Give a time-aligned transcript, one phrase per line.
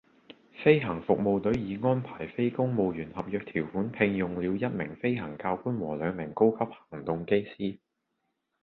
[0.63, 2.01] 飛行服務隊已按
[2.35, 7.77] 非公務員合約條款聘用了一名飛行教官和兩名高級行動機師